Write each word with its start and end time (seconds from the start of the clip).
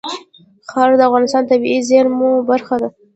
خاوره 0.69 0.95
د 0.97 1.01
افغانستان 1.09 1.41
د 1.43 1.47
طبیعي 1.51 1.79
زیرمو 1.89 2.31
برخه 2.49 2.75
ده. 2.81 2.89